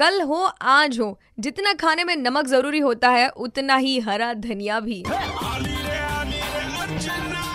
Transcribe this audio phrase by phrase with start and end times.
[0.00, 4.80] कल हो आज हो। जितना खाने में नमक जरूरी होता है उतना ही हरा धनिया
[4.80, 5.04] भी।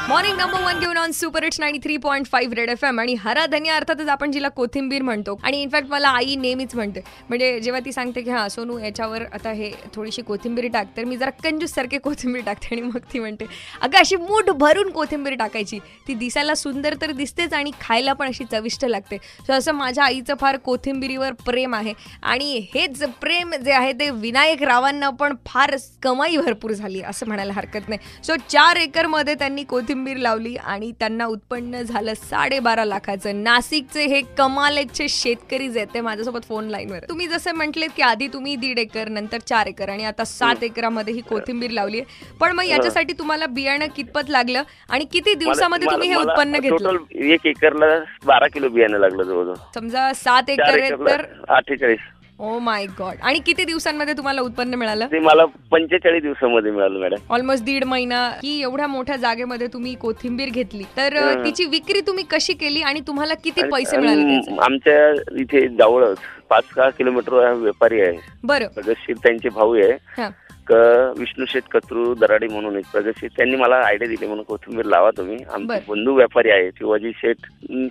[0.09, 3.13] मॉर्निंग नंबर वन घेऊन on super it's nine three point five red F M आणि
[3.13, 5.38] हरा धनिया अर्थातच आपण जिला कोथिंबीर म्हणतो.
[5.43, 7.01] आणि इनफॅक्ट मला आई नेहमीच म्हणते.
[7.29, 10.88] म्हणजे जेव्हा ती सांगते की हां सोनू याच्यावर आता हे थोडीशी कोथिंबीर टाक.
[10.98, 13.45] तर मी जरा कंजूस सारखे कोथिंबीर टाकते आणि मग ती म्हणते
[13.81, 15.79] अगं अशी मूठ भरून कोथिंबीर टाकायची.
[16.07, 19.17] ती दिसायला सुंदर तर दिसतेच आणि खायला पण अशी चविष्ट लागते.
[19.17, 21.93] सो असं माझ्या आईचं फार कोथिंबिरीवर प्रेम आहे.
[22.23, 27.53] आणि हेच प्रेम जे आहे ते विनायक रावांना पण फार कमाई भरपूर झाली असं म्हणायला
[27.53, 28.23] हरकत नाही.
[28.23, 33.43] सो चार एकरमध्ये त्यांनी कोथिंबीर लावली आणि त्यांना उत्पन्न झालं साडेबारा लाखाचं.
[33.43, 38.27] नाशिकचे हे कमालेचे शेतकरी जे आहेत ते माझ्यासोबत फोन लाईनवर तुम्ही जसं म्हटलेत की आधी
[38.27, 42.33] तुम्ही दीड एकर नंतर चार एकर आणि आता सात एकरामध्ये ही कोथिंबीर लावली आहे.
[42.39, 46.97] पण मग याच्यासाठी तुम्हाला बियाणं कितपत लागलं आणि किती दिवसामध्ये तुम्ही हे उत्पन्न घेतलं?
[47.11, 47.85] एक एकरला
[48.25, 49.55] बारा किलो बियाणं लागलं जवळजवळ.
[49.75, 51.99] समजा सात एकर तर अठ्ठेचाळीस
[52.39, 55.05] ओ माय गॉड आणि किती दिवसांमध्ये तुम्हाला उत्पन्न मिळालं?
[55.05, 60.50] ते मला पंचेचाळीस दिवसामध्ये मिळालं मॅडम ऑलमोस्ट दीड महिना की एवढ्या मोठ्या जागेमध्ये तुम्ही कोथिंबीर
[60.50, 60.83] घेतली.
[60.97, 64.52] तर अ, तिची विक्री तुम्ही कशी केली आणि तुम्हाला किती पैसे मिळाले त्याचे?
[64.52, 66.17] आणि आमच्या इथे जवळच
[66.50, 68.17] पाच सहा किलोमीटर व्यापारी आहे.
[68.44, 68.67] बरं.
[68.67, 69.91] प्रगतशील त्यांचे भाऊ आहे.
[69.91, 70.30] हा.
[70.71, 75.38] विष्णू शेठ कत्रू दराडी म्हणून एक प्रगतशील त्यांनी मला आयडिया दिली म्हणून कोथिंबीर लावा तुम्ही.
[75.53, 75.80] आमचे.
[75.88, 77.45] बंधू व्यापारी आहे शिवाजी शेठ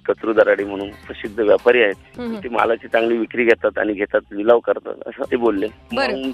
[0.09, 2.19] कत्रू दराडी म्हणून प्रसिद्ध व्यापारी आहेत.
[2.43, 5.67] ते मालाची चांगली विक्री घेतात आणि घेतात लिलाव करतात असं ते बोलले.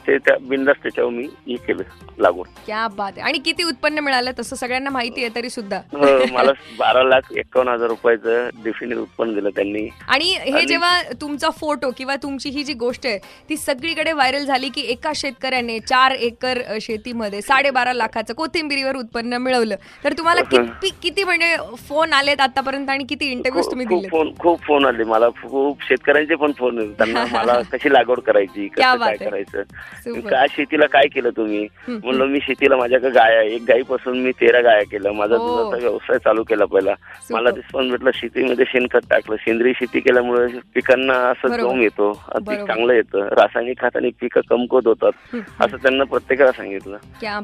[0.06, 1.82] ते त्या बिंदास त्याच्यावर मी हे केलं
[2.18, 3.20] लागवड क्या बात आहे.
[3.20, 4.30] आणि किती उत्पन्न मिळालं?
[4.38, 5.78] तसं सगळ्यांना माहिती आहे तरी सुद्धा.
[5.92, 5.98] हो,
[6.32, 9.86] मला बारा लाख एकावन्न हजार रुपयाचं डेफिनेट उत्पन्न दिलं त्यांनी.
[10.08, 14.68] आणि हे जेव्हा तुमचा फोटो किंवा तुमची ही जी गोष्ट आहे ती सगळीकडे व्हायरल झाली
[14.68, 19.74] की एका शेतकऱ्याने चार एकर शेतीमध्ये साडेबारा लाखाचं कोथिंबिरीवर उत्पन्न मिळवलं.
[20.04, 21.56] तर तुम्हाला किती किती म्हणजे
[21.88, 25.28] फोन आलेत आतापर्यंत आणि किती इंटरव्ह्यूज तुम्ही खूप दिले फोन खूप फोन आले मला.
[25.42, 26.94] खूप शेतकऱ्यांचे पण फोन येतात.
[26.98, 29.28] त्यांना मला कशी लागवड करायची क्या कसं बात काय आहे.
[29.30, 29.62] करायचं?
[30.08, 30.30] Super.
[30.30, 31.66] काय शेतीला काय केलं तुम्ही.
[31.88, 33.54] म्हणलं मी शेतीला माझ्याकडे गाय आहे.
[33.54, 35.46] एक गायीपासून मी तेरा गाया केलं माझा हो.
[35.48, 36.94] दुधाचा व्यवसाय चालू केला पहिला.
[37.30, 39.36] मला रिस्पॉन्स भेटला शेतीमध्ये शेणखत टाकलं.
[39.36, 41.60] सेंद्रिय शेती केल्यामुळे पिकांना असं बरोबर.
[41.60, 42.10] जोम येतो.
[42.30, 42.66] बरोबर.
[42.66, 43.28] चांगलं येतं.
[43.32, 45.36] रासायनिक खताने पिकं कमकत होतात.
[45.60, 46.96] असं त्यांना प्रत्येकाला सांगितलं.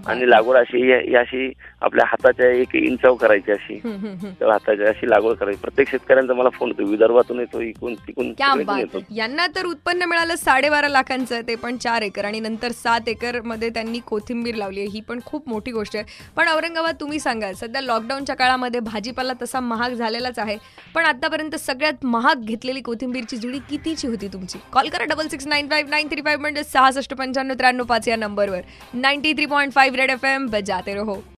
[0.06, 1.50] आणि लागवड अशी अशी
[1.82, 3.78] आपल्या हाताच्या एक इंचावर करायची अशी.
[4.40, 5.60] तर हाताच्या अशी लागवड करायची.
[5.60, 6.88] प्रत्येक शेतकऱ्यांचा मला फोन येतो.
[6.90, 8.26] विदर्भातून येतो इकून तिकून
[8.78, 9.00] येतो.
[9.16, 12.24] यांना तर उत्पन्न मिळालं साडेबारा लाखांचं ते पण चार एकर.
[12.24, 14.88] आणि नंतर सात एकरमध्ये त्यांनी कोथिंबीर लावली आहे.
[14.92, 16.04] ही पण खूप मोठी गोष्ट आहे.
[16.36, 20.56] पण औरंगाबाद तुम्ही सांगा सध्या लॉकडाऊनच्या काळामध्ये भाजीपाला तसा महाग झालेलाच आहे.
[20.94, 24.58] पण आतापर्यंत सगळ्यात महाग घेतलेली कोथिंबीरची जुडी कितीची होती तुमची?
[24.72, 28.16] कॉल करा double six nine five nine three five म्हणजे सहासष्ट पंच्याण्णव त्र्याण्णव पाच या
[28.16, 28.60] नंबरवर
[28.94, 31.22] ninety three point five red F M बजाते रहो.